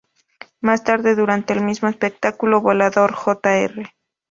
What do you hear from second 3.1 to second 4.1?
Jr.